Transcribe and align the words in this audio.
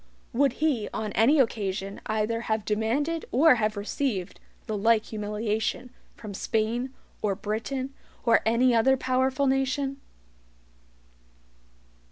Would 0.33 0.53
he 0.53 0.89
on 0.95 1.11
any 1.11 1.37
occasion 1.39 2.01
either 2.07 2.41
have 2.49 2.65
demanded 2.65 3.23
or 3.31 3.57
have 3.61 3.77
received 3.77 4.39
the 4.65 4.75
like 4.75 5.05
humiliation 5.05 5.91
from 6.15 6.33
Spain, 6.33 6.91
or 7.21 7.35
Britain, 7.35 7.93
or 8.25 8.41
any 8.43 8.73
other 8.73 8.97
POWERFUL 8.97 9.45
nation? 9.45 9.97